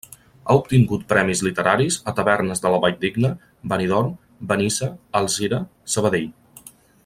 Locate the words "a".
2.11-2.15